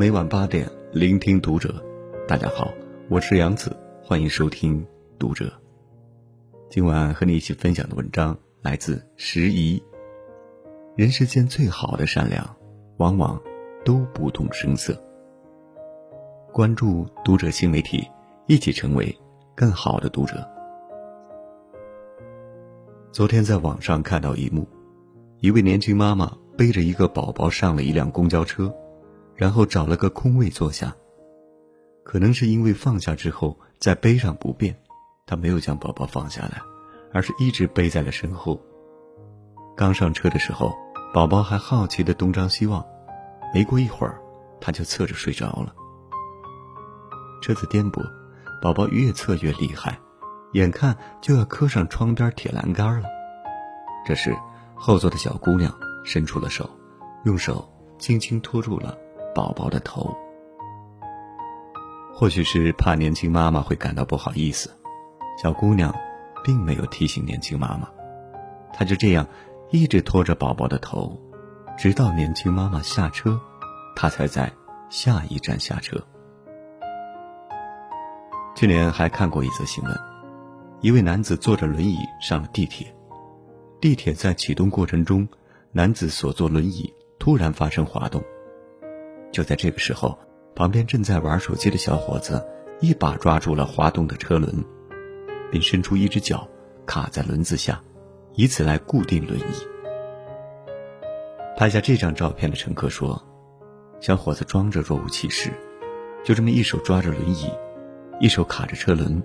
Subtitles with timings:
[0.00, 1.74] 每晚八点，聆听读者。
[2.26, 2.72] 大家好，
[3.10, 4.82] 我是杨子，欢迎收听
[5.18, 5.52] 读者。
[6.70, 9.78] 今晚和你一起分享的文章来自时宜。
[10.96, 12.56] 人世间最好的善良，
[12.96, 13.38] 往往
[13.84, 14.98] 都不动声色。
[16.50, 18.02] 关注读者新媒体，
[18.46, 19.14] 一起成为
[19.54, 20.48] 更好的读者。
[23.12, 24.66] 昨天在网上看到一幕，
[25.40, 28.74] 一位年轻妈妈背着一个宝宝上了一辆公交车，
[29.40, 30.94] 然后找了个空位坐下。
[32.04, 34.76] 可能是因为放下之后再背上不便，
[35.24, 36.60] 她没有将宝宝放下来，
[37.14, 38.60] 而是一直背在了身后。
[39.74, 40.74] 刚上车的时候，
[41.14, 42.84] 宝宝还好奇的东张西望，
[43.54, 44.20] 没过一会儿，
[44.60, 45.74] 他就侧着睡着了。
[47.40, 48.04] 车子颠簸，
[48.60, 49.98] 宝宝越侧越厉害。
[50.52, 53.08] 眼看就要磕上窗边铁栏杆了，
[54.04, 54.36] 这时
[54.74, 55.72] 后座的小姑娘
[56.04, 56.68] 伸出了手，
[57.24, 57.66] 用手
[57.98, 58.98] 轻轻托住了
[59.34, 60.14] 宝宝的头。
[62.12, 64.70] 或许是怕年轻妈妈会感到不好意思，
[65.42, 65.94] 小姑娘
[66.44, 67.88] 并没有提醒年轻妈妈，
[68.72, 69.26] 她就这样
[69.70, 71.18] 一直拖着宝宝的头，
[71.78, 73.40] 直到年轻妈妈下车，
[73.96, 74.52] 她才在
[74.90, 75.96] 下一站下车。
[78.54, 79.96] 去年还看过一则新闻。
[80.82, 82.94] 一位男子坐着轮椅上了地铁，
[83.80, 85.26] 地铁在启动过程中，
[85.72, 88.22] 男子所坐轮椅突然发生滑动。
[89.32, 90.18] 就在这个时候，
[90.54, 92.44] 旁边正在玩手机的小伙子
[92.80, 94.52] 一把抓住了滑动的车轮，
[95.50, 96.48] 并伸出一只脚
[96.86, 97.82] 卡在轮子下，
[98.34, 99.66] 以此来固定轮椅。
[101.56, 103.22] 拍下这张照片的乘客说
[104.00, 105.50] ：“小伙子装着若无其事，
[106.24, 107.50] 就这么一手抓着轮椅，
[108.18, 109.22] 一手卡着车轮。”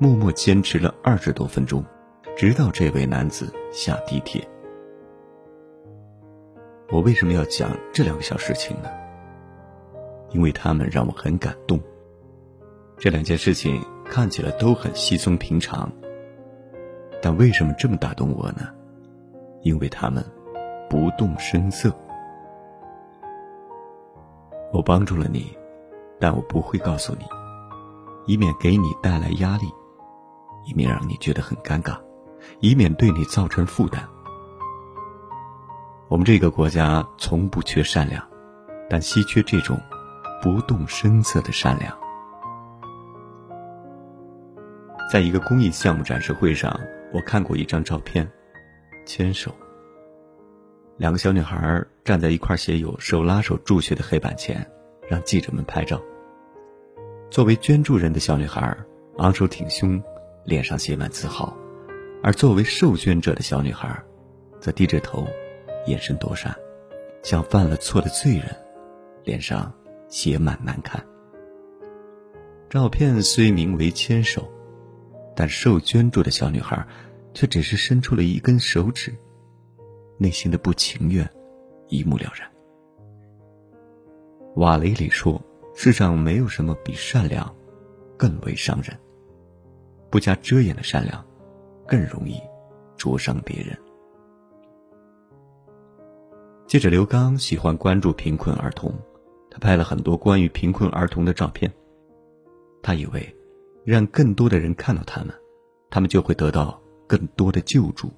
[0.00, 1.84] 默默坚持了二十多分钟，
[2.36, 4.48] 直到这位男子下地铁。
[6.92, 8.88] 我为什么要讲这两个小事情呢？
[10.30, 11.80] 因为他们让我很感动。
[12.96, 15.90] 这两件事情看起来都很稀松平常，
[17.22, 18.68] 但为什么这么打动我呢？
[19.62, 20.24] 因为他们
[20.88, 21.92] 不动声色。
[24.72, 25.56] 我帮助了你，
[26.20, 27.24] 但我不会告诉你，
[28.26, 29.66] 以免给你带来压力。
[30.66, 31.98] 以免让你觉得很尴尬，
[32.60, 34.06] 以免对你造成负担。
[36.08, 38.22] 我们这个国家从不缺善良，
[38.90, 39.80] 但稀缺这种
[40.42, 41.96] 不动声色的善良。
[45.10, 46.78] 在一个公益项目展示会上，
[47.12, 48.30] 我看过一张照片，
[49.06, 49.54] 牵手。
[50.96, 54.68] 两个小女孩站在一块写有“手拉手助学”的黑板前，
[55.08, 56.00] 让记者们拍照。
[57.30, 58.76] 作为捐助人的小女孩
[59.18, 60.02] 昂首挺胸。
[60.44, 61.54] 脸上写满自豪，
[62.22, 64.02] 而作为受捐者的小女孩，
[64.58, 65.28] 则低着头，
[65.84, 66.56] 眼神躲闪，
[67.22, 68.44] 像犯了错的罪人，
[69.24, 69.70] 脸上
[70.08, 71.02] 写满难堪。
[72.68, 74.50] 照片虽名为牵手，
[75.34, 76.86] 但受捐助的小女孩，
[77.32, 79.14] 却只是伸出了一根手指，
[80.18, 81.28] 内心的不情愿，
[81.88, 82.50] 一目了然。
[84.56, 85.40] 瓦雷里说
[85.74, 87.54] ：“世上没有什么比善良，
[88.16, 88.98] 更为伤人。”
[90.10, 91.24] 不加遮掩的善良，
[91.86, 92.40] 更容易
[92.96, 93.78] 灼伤别人。
[96.66, 98.92] 记者刘刚喜欢关注贫困儿童，
[99.58, 101.72] 拍了很多关于贫困儿童的照片。
[102.82, 103.36] 他以为，
[103.84, 105.34] 让更多的人看到他们，
[105.90, 108.10] 他们就会得到更多的救助。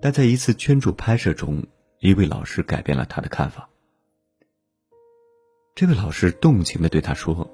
[0.00, 1.62] 但在一次捐助拍摄中，
[2.00, 3.68] 一位老师改变了他的看法。
[5.74, 7.48] 这位老师动情的对他说：“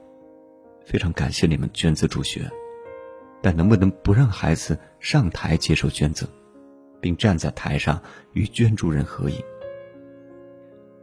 [0.86, 2.50] 非常感谢你们捐资助学。”
[3.42, 6.28] 但能不能不让孩子上台接受捐赠，
[7.00, 8.00] 并站在台上
[8.34, 9.36] 与捐助人合影？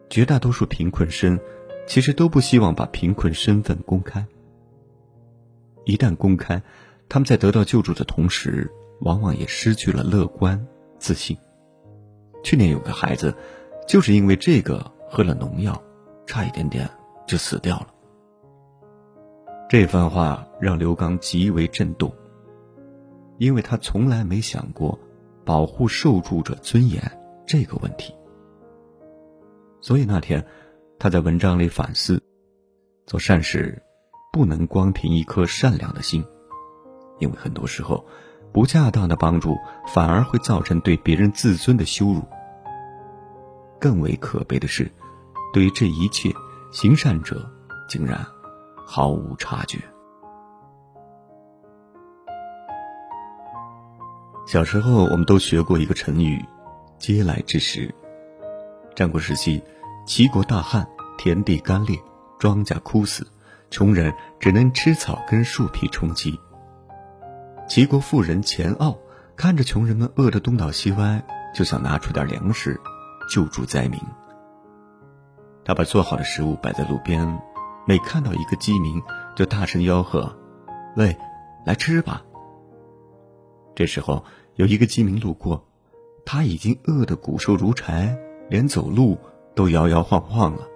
[0.09, 1.39] 绝大多数贫困生
[1.87, 4.25] 其实都不希望把贫困身份公开。
[5.85, 6.61] 一旦公开，
[7.07, 8.69] 他们在得到救助的同时，
[9.01, 10.67] 往往也失去了乐观
[10.97, 11.37] 自信。
[12.43, 13.35] 去年有个孩子，
[13.87, 15.81] 就是因为这个喝了农药，
[16.25, 16.89] 差一点点
[17.27, 17.87] 就死掉了。
[19.69, 22.11] 这番话让刘刚极为震动。
[23.37, 24.99] 因为他从来没想过
[25.45, 27.01] 保护受助者尊严
[27.47, 28.13] 这个问题，
[29.81, 30.45] 所以那天
[30.99, 32.21] 他在文章里反思：
[33.05, 33.81] 做善事
[34.31, 36.23] 不能光凭一颗善良的心，
[37.19, 38.05] 因为很多时候
[38.51, 39.55] 不恰当的帮助
[39.87, 42.21] 反而会造成对别人自尊的羞辱。
[43.79, 44.91] 更为可悲的是，
[45.53, 46.33] 对于这一切，
[46.71, 47.49] 行善者
[47.87, 48.25] 竟然
[48.85, 49.79] 毫无察觉。
[54.45, 56.43] 小时候，我们都学过一个成语
[56.99, 57.93] “嗟来之食”。
[58.99, 59.63] 战国时期，
[60.05, 60.85] 齐国大旱
[61.17, 61.97] 田地干裂，
[62.37, 63.25] 庄稼枯死，
[63.71, 66.37] 穷人只能吃草根树皮充饥。
[67.65, 68.97] 齐国富人钱骜
[69.37, 71.23] 看着穷人们饿得东倒西歪，
[71.55, 72.77] 就想拿出点粮食
[73.29, 73.97] 救助灾民。
[75.63, 77.41] 他把做好的食物摆在路边，
[77.87, 79.01] 每看到一个饥民，
[79.33, 80.37] 就大声吆喝
[80.97, 81.17] ：“喂，
[81.65, 82.21] 来吃吧！”
[83.73, 84.25] 这时候
[84.55, 85.65] 有一个饥民路过，
[86.25, 88.17] 他已经饿得骨瘦如柴，
[88.49, 89.17] 连走路
[89.55, 90.67] 都摇摇晃晃了。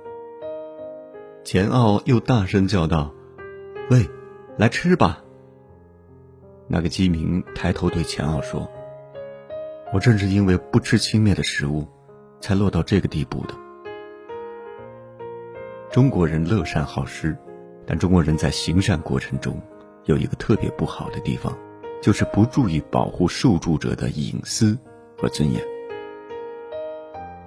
[1.43, 3.11] 钱奥又大声叫道
[3.89, 4.07] ：“喂，
[4.57, 5.23] 来吃吧！”
[6.69, 8.69] 那个饥民抬头对钱奥说
[9.91, 11.85] ：“我正是因为不吃轻蔑的食物，
[12.39, 13.53] 才落到这个地步的。”
[15.91, 17.37] 中国人乐善好施，
[17.85, 19.61] 但中国人在行善过程中
[20.05, 21.57] 有一个特别不好的地方，
[22.01, 24.77] 就是不注意保护受助者的隐私
[25.17, 25.72] 和尊严。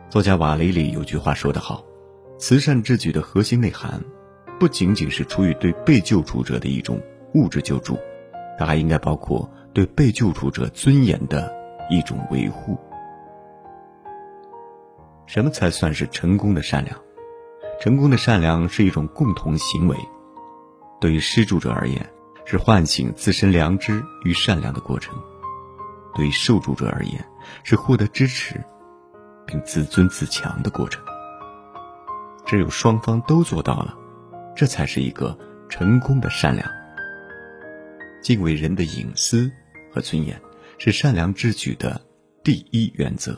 [0.08, 1.84] 作家瓦雷里有句话说得好
[2.38, 4.00] ：“慈善之举的核心内涵，
[4.58, 7.02] 不仅仅是出于对被救助者的一种
[7.34, 7.98] 物质救助，
[8.56, 11.52] 它还应该包括对被救助者尊严的
[11.90, 12.78] 一种维护。”
[15.26, 16.96] 什么才算是成功的善良？
[17.80, 19.96] 成功的善良是一种共同行为，
[21.00, 22.08] 对于施助者而言，
[22.44, 25.12] 是唤醒自身良知与善良的过程；
[26.14, 27.22] 对于受助者而言，
[27.64, 28.64] 是获得支持，
[29.46, 31.02] 并自尊自强的过程。
[32.44, 33.96] 只有双方都做到了，
[34.54, 35.37] 这才是一个
[35.69, 36.69] 成功的善良。
[38.22, 39.50] 敬畏人的隐私
[39.93, 40.40] 和尊严，
[40.78, 42.00] 是善良之举的
[42.43, 43.37] 第一原则。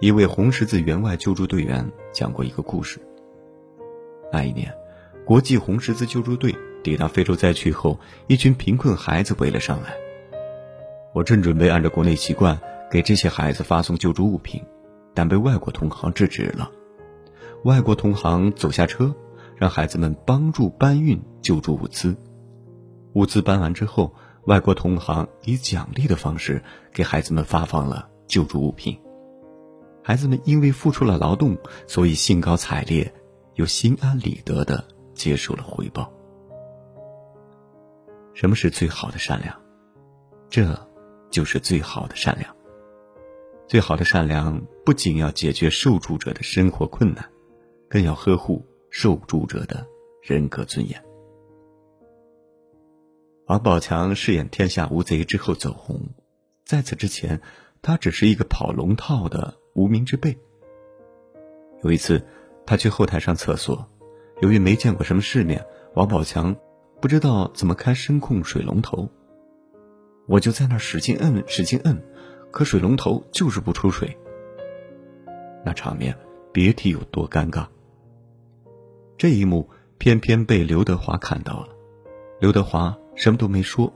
[0.00, 3.00] 一位红十字援外救助队员讲过一个故事。
[4.32, 4.72] 那一年，
[5.24, 6.54] 国际红十字救助队
[6.84, 9.96] 抵达非洲灾区后，一群贫困孩子围了上来。
[11.12, 14.64] 我正准备按照国内习惯给这些孩子发送救助物品，
[15.14, 16.70] 但被外国同行制止了。
[17.64, 19.14] 外国同行走下车，
[19.56, 22.16] 让孩子们帮助搬运救助物资。
[23.14, 24.14] 物资搬完之后，
[24.44, 26.62] 外国同行以奖励的方式
[26.92, 28.98] 给孩子们发放了救助物品。
[30.02, 33.12] 孩子们因为付出了劳动，所以兴高采烈，
[33.54, 34.82] 又心安理得的
[35.14, 36.10] 接受了回报。
[38.32, 39.54] 什么是最好的善良？
[40.48, 40.88] 这，
[41.28, 42.54] 就是最好的善良。
[43.68, 47.30] 最好的善良不仅要解决受助者的生活困难，
[47.88, 49.86] 更要呵护受助者的
[50.22, 51.04] 人格尊严。
[53.46, 56.00] 王宝强饰演天下无贼之后走红，
[56.64, 57.42] 在此之前，
[57.82, 59.54] 他只是一个跑龙套的。
[59.74, 60.36] 无名之辈。
[61.84, 62.26] 有一次，
[62.66, 63.88] 他去后台上厕所，
[64.40, 65.64] 由于没见过什么世面，
[65.94, 66.56] 王宝强
[67.00, 69.08] 不知道怎么开声控水龙头，
[70.26, 72.02] 我就在那使劲摁，使劲摁，
[72.50, 74.16] 可水龙头就是不出水。
[75.64, 76.16] 那场面
[76.52, 77.66] 别提有多尴尬。
[79.16, 79.68] 这一幕
[79.98, 81.68] 偏偏被刘德华看到了，
[82.40, 83.92] 刘德华什么都没说，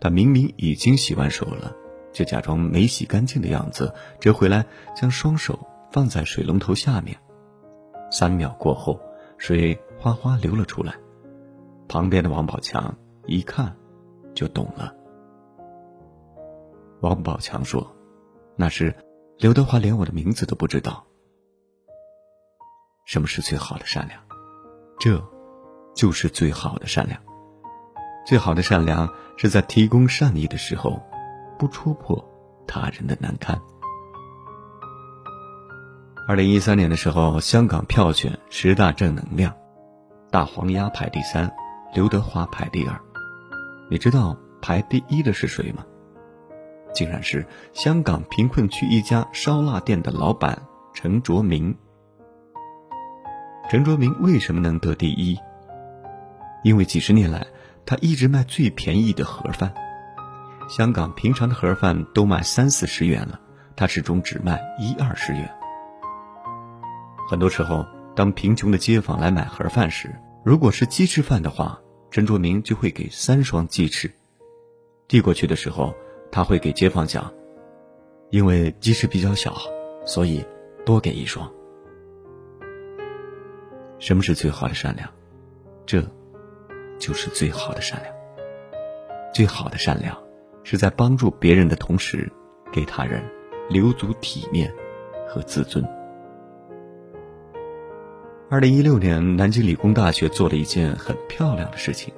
[0.00, 1.74] 他明明已经洗完手了。
[2.12, 4.64] 却假装没洗干净的样子，折回来，
[4.94, 7.14] 将双手放在水龙头下面。
[8.10, 8.98] 三秒过后，
[9.36, 10.94] 水哗哗流了出来。
[11.88, 12.96] 旁边的王宝强
[13.26, 13.76] 一看，
[14.32, 14.94] 就懂了。
[17.00, 17.86] 王宝强说
[18.56, 18.94] ：“那时，
[19.38, 21.04] 刘德华连我的名字都不知道。”
[23.06, 24.20] 什么是最好的善良？
[24.98, 25.22] 这，
[25.94, 27.20] 就是最好的善良。
[28.26, 31.00] 最好的善良是在提供善意的时候。
[31.58, 32.22] 不戳破
[32.68, 33.58] 他人的难堪。
[36.28, 39.56] 二零一三年的时候，香港票选十大正能量，
[40.30, 41.50] 大黄鸭排第三，
[41.94, 43.00] 刘德华排第二。
[43.88, 45.82] 你知道排第一的是谁吗？
[46.96, 50.62] 竟然是香港贫困区一家烧腊店的老板
[50.94, 51.76] 陈卓明。
[53.68, 55.38] 陈卓明为什么能得第一？
[56.64, 57.46] 因为几十年来，
[57.84, 59.74] 他一直卖最便宜的盒饭。
[60.70, 63.38] 香港平常的盒饭都卖三四十元了，
[63.76, 65.54] 他始终只卖一二十元。
[67.28, 67.84] 很多时候，
[68.14, 71.78] 当贫穷的街坊来买盒饭时，如果是鸡翅饭的话，
[72.10, 74.10] 陈卓明就会给三双鸡翅。
[75.06, 75.94] 递过去的时候，
[76.30, 77.32] 他会给街坊讲
[78.30, 79.56] ：“因为鸡翅比较小，
[80.04, 80.44] 所以
[80.84, 81.50] 多给一双。”
[83.98, 85.08] 什么是最好的善良？
[85.86, 86.02] 这，
[86.98, 88.14] 就是最好的善良。
[89.32, 90.16] 最好的善良。
[90.68, 92.28] 是在帮助别人的同时，
[92.72, 93.22] 给他人
[93.70, 94.68] 留足体面
[95.28, 95.86] 和自尊。
[98.50, 102.12] 二零一六年，南京理工大学做了一件很漂亮的事情。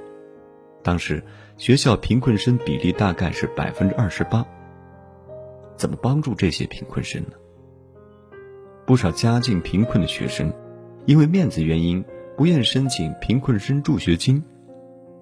[0.89, 1.23] 当时
[1.59, 4.43] 学校贫困生比例大概是百分之二十八。
[5.77, 7.33] 怎么帮助这些贫困生呢？
[8.87, 10.51] 不少家境贫困的学生，
[11.05, 12.03] 因为面子原因
[12.39, 14.43] 不愿申请贫困生助学金。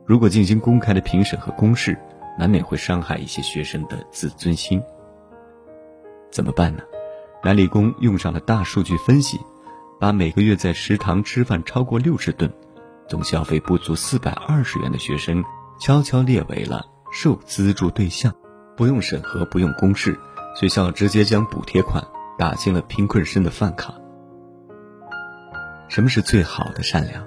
[0.05, 1.99] 如果进行公开的评审和公示，
[2.39, 4.81] 难免会伤害一些学生的自尊心。
[6.31, 6.85] 怎么办呢？
[7.43, 9.37] 南理工用上了大数据分析，
[9.99, 12.49] 把每个月在食堂吃饭超过六十顿，
[13.09, 15.45] 总消费不足四百二十元的学生，
[15.79, 18.35] 悄悄列为了受资助对象，
[18.77, 20.19] 不用审核，不用公示，
[20.55, 22.03] 学校直接将补贴款
[22.37, 23.95] 打进了贫困生的饭卡。
[25.89, 27.27] 什么是最好的善良？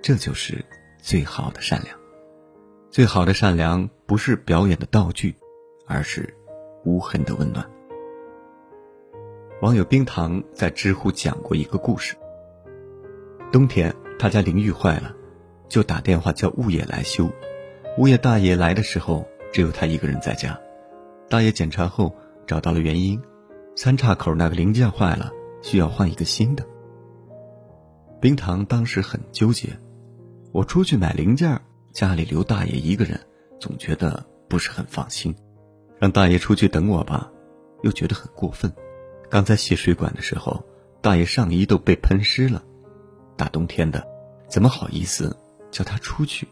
[0.00, 0.64] 这就是
[1.02, 1.96] 最好的善良。
[2.88, 5.36] 最好的善良不是表演的道具，
[5.86, 6.34] 而是
[6.84, 7.68] 无痕的温暖。
[9.60, 12.16] 网友冰糖在知乎讲过一个故事。
[13.52, 15.16] 冬天他家淋浴坏了，
[15.66, 17.30] 就打电话叫物业来修。
[17.96, 20.60] 物业大爷来的时候，只有他一个人在家。
[21.30, 22.14] 大爷检查后
[22.46, 23.18] 找到了原因，
[23.76, 26.62] 三岔口那个零件坏了，需要换一个新的。
[28.20, 29.70] 冰糖当时很纠结，
[30.52, 31.58] 我出去买零件。
[31.90, 33.18] 家里留大爷一个人，
[33.58, 35.34] 总觉得不是很放心，
[35.98, 37.32] 让大爷出去等我吧，
[37.82, 38.70] 又觉得很过分。
[39.30, 40.62] 刚才洗水管的时候，
[41.00, 42.62] 大爷上衣都被喷湿了，
[43.36, 44.06] 大冬天的，
[44.50, 45.34] 怎么好意思
[45.70, 46.48] 叫他出去？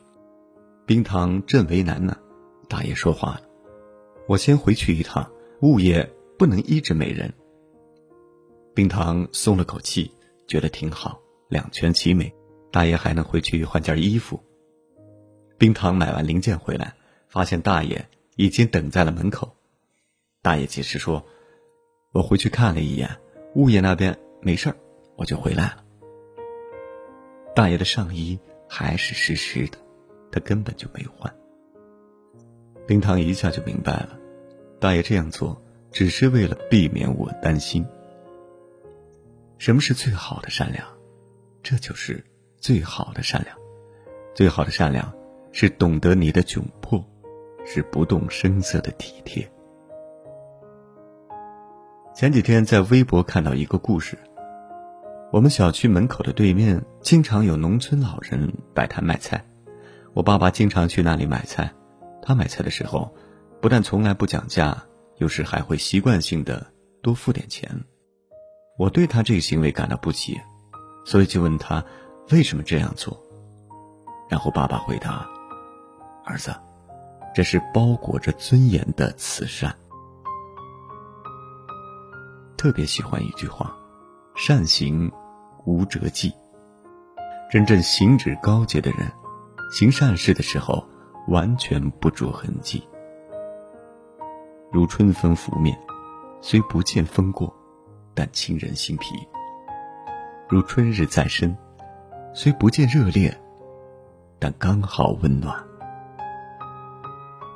[0.86, 2.16] 冰糖正为难呢，
[2.68, 3.42] 大爷说话了
[4.28, 5.28] ：“我先回去一趟，
[5.62, 7.34] 物业不能一直没人。”
[8.72, 10.12] 冰糖松了口气，
[10.46, 12.32] 觉得挺好，两全其美，
[12.70, 14.40] 大爷还能回去换件衣服。
[15.58, 16.94] 冰糖买完零件回来，
[17.26, 19.56] 发现大爷已经等在了门口。
[20.40, 21.26] 大爷解释说
[22.14, 23.10] ：“我回去看了一眼，
[23.56, 24.76] 物业那边没事儿，
[25.16, 25.84] 我就回来了。”
[27.58, 28.38] 大爷的上衣
[28.68, 29.78] 还是湿湿的，
[30.30, 31.34] 他根本就没有换。
[32.86, 34.16] 冰糖一下就明白了，
[34.78, 35.60] 大爷这样做
[35.90, 37.84] 只是为了避免我担心。
[39.58, 40.86] 什么是最好的善良？
[41.60, 42.24] 这就是
[42.60, 43.58] 最好的善良，
[44.36, 45.12] 最好的善良。
[45.50, 47.04] 是懂得你的窘迫，
[47.66, 49.50] 是不动声色的体贴。
[52.14, 54.16] 前几天在微博看到一个故事，
[55.30, 59.44] 我们小区门口的对面经常有农村老人摆摊卖菜，
[60.14, 61.70] 我爸爸经常去那里买菜。
[62.22, 63.14] 他买菜的时候，
[63.60, 64.82] 不但从来不讲价，
[65.18, 66.66] 有时还会习惯性的
[67.02, 67.70] 多付点钱。
[68.78, 70.40] 我对他这个行为感到不解，
[71.04, 71.84] 所以就问他
[72.30, 73.22] 为什么这样做。
[74.30, 75.28] 然后爸爸回答。
[76.24, 76.54] 儿子，
[77.34, 79.74] 这是包裹着尊严的慈善。
[82.56, 83.74] 特别喜欢一句话
[84.40, 85.10] ：“善行
[85.64, 86.32] 无辙迹。”
[87.50, 89.10] 真正行止高洁的人，
[89.72, 90.86] 行善事的时候
[91.26, 92.86] 完全不着痕迹。
[94.70, 95.76] 如春风拂面，
[96.40, 97.52] 虽不见风过，
[98.14, 99.16] 但沁人心脾；
[100.48, 101.56] 如春日再生，
[102.32, 103.36] 虽不见热烈，
[104.38, 105.60] 但刚好温暖。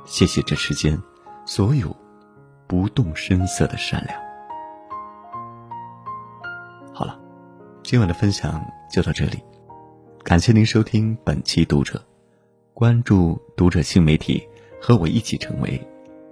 [0.05, 1.01] 谢谢这世间
[1.45, 1.95] 所有
[2.67, 4.22] 不动声色的善良。
[7.93, 8.59] 今晚的分享
[8.89, 9.37] 就到这里，
[10.23, 12.03] 感谢您收听本期读者，
[12.73, 14.41] 关注读者新媒体，
[14.81, 15.79] 和我一起成为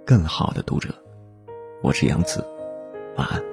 [0.04, 0.92] 更好的读者。
[1.80, 2.44] 我是杨子，
[3.16, 3.51] 晚安。